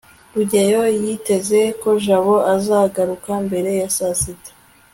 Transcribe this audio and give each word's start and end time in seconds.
rugeyo 0.35 0.81
yiteze 1.01 1.59
ko 1.81 1.89
jabo 2.05 2.35
azagaruka 2.55 3.31
mbere 3.45 3.69
ya 3.79 3.87
sasita 3.97 4.51